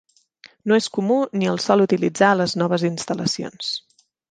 No 0.71 0.79
és 0.83 0.87
comú 0.95 1.17
ni 1.41 1.51
el 1.51 1.61
sol 1.67 1.85
utilitzar 1.85 2.31
a 2.31 2.41
les 2.41 2.57
noves 2.65 2.89
instal·lacions. 2.91 3.73